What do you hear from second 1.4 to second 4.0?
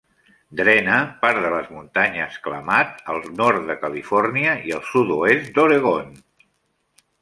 de les muntanyes Klamath al nord de